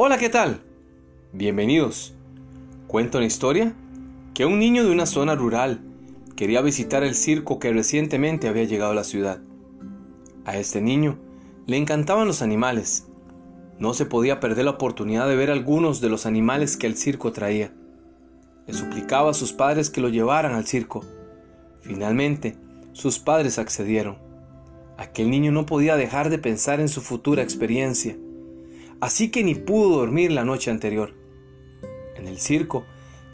Hola, 0.00 0.16
¿qué 0.16 0.28
tal? 0.28 0.60
Bienvenidos. 1.32 2.14
Cuenta 2.86 3.18
una 3.18 3.26
historia 3.26 3.74
que 4.32 4.46
un 4.46 4.60
niño 4.60 4.84
de 4.84 4.92
una 4.92 5.06
zona 5.06 5.34
rural 5.34 5.80
quería 6.36 6.60
visitar 6.60 7.02
el 7.02 7.16
circo 7.16 7.58
que 7.58 7.72
recientemente 7.72 8.46
había 8.46 8.62
llegado 8.62 8.92
a 8.92 8.94
la 8.94 9.02
ciudad. 9.02 9.40
A 10.44 10.56
este 10.56 10.80
niño 10.80 11.18
le 11.66 11.78
encantaban 11.78 12.28
los 12.28 12.42
animales. 12.42 13.08
No 13.80 13.92
se 13.92 14.06
podía 14.06 14.38
perder 14.38 14.66
la 14.66 14.70
oportunidad 14.70 15.28
de 15.28 15.34
ver 15.34 15.50
algunos 15.50 16.00
de 16.00 16.10
los 16.10 16.26
animales 16.26 16.76
que 16.76 16.86
el 16.86 16.96
circo 16.96 17.32
traía. 17.32 17.72
Le 18.68 18.74
suplicaba 18.74 19.32
a 19.32 19.34
sus 19.34 19.52
padres 19.52 19.90
que 19.90 20.00
lo 20.00 20.10
llevaran 20.10 20.54
al 20.54 20.64
circo. 20.64 21.04
Finalmente, 21.80 22.54
sus 22.92 23.18
padres 23.18 23.58
accedieron. 23.58 24.16
Aquel 24.96 25.28
niño 25.28 25.50
no 25.50 25.66
podía 25.66 25.96
dejar 25.96 26.30
de 26.30 26.38
pensar 26.38 26.78
en 26.78 26.88
su 26.88 27.00
futura 27.00 27.42
experiencia 27.42 28.16
así 29.00 29.30
que 29.30 29.44
ni 29.44 29.54
pudo 29.54 29.98
dormir 29.98 30.32
la 30.32 30.44
noche 30.44 30.70
anterior. 30.70 31.14
En 32.16 32.26
el 32.26 32.38
circo, 32.38 32.84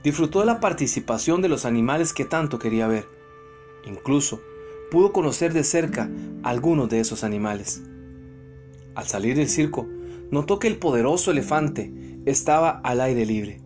disfrutó 0.03 0.41
de 0.41 0.47
la 0.47 0.61
participación 0.61 1.41
de 1.43 1.49
los 1.49 1.65
animales 1.65 2.13
que 2.13 2.25
tanto 2.25 2.59
quería 2.59 2.87
ver. 2.87 3.07
Incluso 3.87 4.41
pudo 4.91 5.13
conocer 5.13 5.53
de 5.53 5.65
cerca 5.65 6.11
algunos 6.43 6.89
de 6.89 7.01
esos 7.01 7.25
animales. 7.25 7.83
Al 8.95 9.07
salir 9.07 9.37
del 9.37 9.49
circo, 9.49 9.89
notó 10.31 10.59
que 10.59 10.69
el 10.69 10.77
poderoso 10.77 11.31
elefante 11.31 11.93
estaba 12.27 12.81
al 12.85 13.01
aire 13.01 13.27
libre 13.27 13.61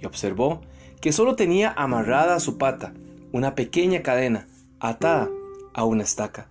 y 0.00 0.06
observó 0.06 0.60
que 1.00 1.12
solo 1.12 1.36
tenía 1.36 1.72
amarrada 1.72 2.36
a 2.36 2.40
su 2.40 2.56
pata 2.56 2.94
una 3.32 3.54
pequeña 3.54 4.02
cadena 4.02 4.46
atada 4.80 5.30
a 5.72 5.84
una 5.84 6.02
estaca. 6.02 6.48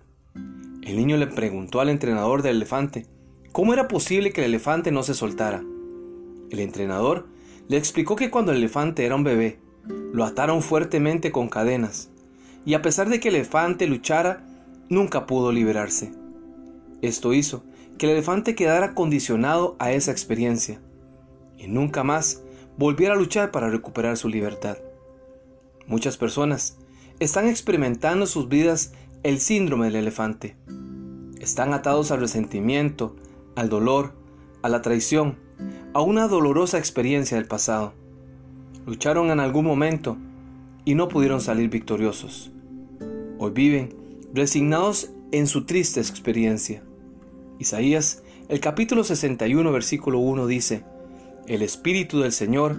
El 0.82 0.96
niño 0.96 1.16
le 1.16 1.26
preguntó 1.26 1.80
al 1.80 1.88
entrenador 1.88 2.42
del 2.42 2.56
elefante 2.56 3.06
¿Cómo 3.54 3.72
era 3.72 3.86
posible 3.86 4.32
que 4.32 4.40
el 4.40 4.48
elefante 4.48 4.90
no 4.90 5.04
se 5.04 5.14
soltara? 5.14 5.62
El 6.50 6.58
entrenador 6.58 7.28
le 7.68 7.76
explicó 7.76 8.16
que 8.16 8.28
cuando 8.28 8.50
el 8.50 8.58
elefante 8.58 9.06
era 9.06 9.14
un 9.14 9.22
bebé, 9.22 9.60
lo 10.12 10.24
ataron 10.24 10.60
fuertemente 10.60 11.30
con 11.30 11.48
cadenas, 11.48 12.10
y 12.66 12.74
a 12.74 12.82
pesar 12.82 13.08
de 13.08 13.20
que 13.20 13.28
el 13.28 13.36
elefante 13.36 13.86
luchara, 13.86 14.44
nunca 14.88 15.26
pudo 15.28 15.52
liberarse. 15.52 16.12
Esto 17.00 17.32
hizo 17.32 17.62
que 17.96 18.06
el 18.06 18.12
elefante 18.14 18.56
quedara 18.56 18.92
condicionado 18.92 19.76
a 19.78 19.92
esa 19.92 20.10
experiencia, 20.10 20.80
y 21.56 21.68
nunca 21.68 22.02
más 22.02 22.42
volviera 22.76 23.14
a 23.14 23.16
luchar 23.16 23.52
para 23.52 23.70
recuperar 23.70 24.16
su 24.16 24.28
libertad. 24.28 24.78
Muchas 25.86 26.16
personas 26.16 26.76
están 27.20 27.46
experimentando 27.46 28.24
en 28.24 28.28
sus 28.28 28.48
vidas 28.48 28.94
el 29.22 29.38
síndrome 29.38 29.86
del 29.86 29.94
elefante. 29.94 30.56
Están 31.38 31.72
atados 31.72 32.10
al 32.10 32.18
resentimiento, 32.18 33.14
al 33.56 33.68
dolor, 33.68 34.12
a 34.62 34.68
la 34.68 34.82
traición, 34.82 35.38
a 35.92 36.00
una 36.00 36.28
dolorosa 36.28 36.78
experiencia 36.78 37.36
del 37.36 37.46
pasado. 37.46 37.94
Lucharon 38.86 39.30
en 39.30 39.40
algún 39.40 39.64
momento 39.64 40.16
y 40.84 40.94
no 40.94 41.08
pudieron 41.08 41.40
salir 41.40 41.70
victoriosos. 41.70 42.52
Hoy 43.38 43.50
viven 43.52 43.94
resignados 44.32 45.10
en 45.32 45.46
su 45.46 45.64
triste 45.64 46.00
experiencia. 46.00 46.82
Isaías, 47.58 48.22
el 48.48 48.60
capítulo 48.60 49.04
61, 49.04 49.72
versículo 49.72 50.18
1 50.18 50.46
dice, 50.46 50.84
El 51.46 51.62
Espíritu 51.62 52.20
del 52.20 52.32
Señor 52.32 52.76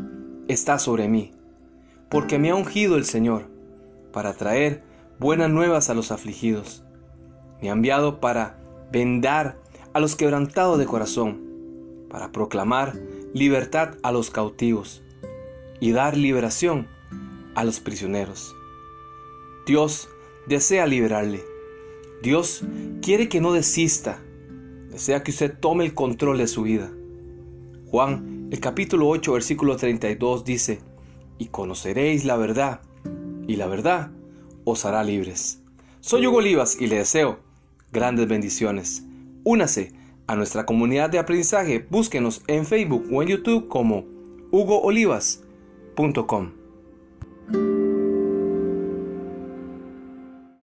está 0.47 0.77
sobre 0.79 1.07
mí, 1.07 1.31
porque 2.09 2.37
me 2.37 2.49
ha 2.49 2.55
ungido 2.55 2.97
el 2.97 3.05
Señor 3.05 3.49
para 4.11 4.33
traer 4.33 4.83
buenas 5.19 5.49
nuevas 5.49 5.89
a 5.89 5.93
los 5.93 6.11
afligidos. 6.11 6.83
Me 7.61 7.69
ha 7.69 7.73
enviado 7.73 8.19
para 8.19 8.59
vendar 8.91 9.57
a 9.95 10.01
los 10.01 10.17
quebrantados 10.17 10.77
de 10.77 10.85
corazón, 10.85 11.39
para 12.09 12.33
proclamar 12.33 12.99
libertad 13.33 13.95
a 14.03 14.11
los 14.11 14.29
cautivos 14.29 15.01
y 15.79 15.93
dar 15.93 16.17
liberación 16.17 16.89
a 17.55 17.63
los 17.63 17.79
prisioneros. 17.79 18.53
Dios 19.65 20.09
desea 20.47 20.85
liberarle. 20.85 21.45
Dios 22.21 22.65
quiere 23.01 23.29
que 23.29 23.39
no 23.39 23.53
desista. 23.53 24.21
Desea 24.89 25.23
que 25.23 25.31
usted 25.31 25.57
tome 25.57 25.85
el 25.85 25.93
control 25.93 26.39
de 26.39 26.47
su 26.47 26.63
vida. 26.63 26.91
Juan, 27.89 28.49
el 28.51 28.59
capítulo 28.59 29.07
8, 29.07 29.31
versículo 29.31 29.77
32 29.77 30.43
dice, 30.43 30.81
y 31.37 31.45
conoceréis 31.45 32.25
la 32.25 32.35
verdad, 32.35 32.81
y 33.47 33.55
la 33.55 33.67
verdad 33.67 34.11
os 34.65 34.83
hará 34.83 35.05
libres. 35.05 35.61
Soy 36.01 36.27
Hugo 36.27 36.39
Olivas 36.39 36.75
y 36.81 36.87
le 36.87 36.97
deseo 36.97 37.39
grandes 37.93 38.27
bendiciones. 38.27 39.05
Únase 39.45 39.93
a 40.27 40.35
nuestra 40.35 40.65
comunidad 40.65 41.11
de 41.11 41.19
aprendizaje. 41.19 41.85
Búsquenos 41.89 42.41
en 42.47 42.65
Facebook 42.65 43.07
o 43.11 43.21
en 43.21 43.27
YouTube 43.29 43.67
como 43.67 44.05
hugoolivas.com. 44.51 46.51